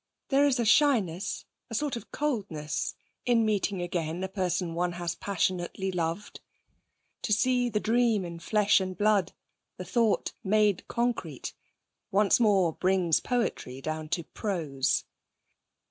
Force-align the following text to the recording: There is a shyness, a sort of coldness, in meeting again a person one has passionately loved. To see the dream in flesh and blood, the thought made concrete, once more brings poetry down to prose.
There 0.29 0.47
is 0.47 0.59
a 0.59 0.65
shyness, 0.65 1.45
a 1.69 1.75
sort 1.75 1.95
of 1.95 2.11
coldness, 2.11 2.95
in 3.23 3.45
meeting 3.45 3.83
again 3.83 4.23
a 4.23 4.27
person 4.27 4.73
one 4.73 4.93
has 4.93 5.13
passionately 5.13 5.91
loved. 5.91 6.41
To 7.21 7.31
see 7.31 7.69
the 7.69 7.79
dream 7.79 8.25
in 8.25 8.39
flesh 8.39 8.79
and 8.81 8.97
blood, 8.97 9.31
the 9.77 9.85
thought 9.85 10.33
made 10.43 10.87
concrete, 10.87 11.53
once 12.09 12.39
more 12.39 12.73
brings 12.73 13.19
poetry 13.19 13.79
down 13.79 14.09
to 14.17 14.23
prose. 14.23 15.05